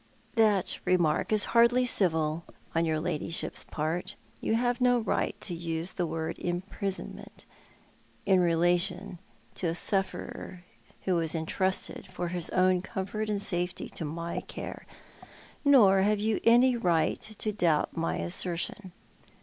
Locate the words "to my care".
13.89-14.87